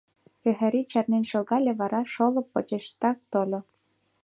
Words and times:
Кӓхри 0.41 0.81
чарнен 0.91 1.23
шогале, 1.31 1.71
вара 1.79 2.01
шолып 2.13 2.47
почешыштак 2.53 3.17
тольо. 3.31 3.59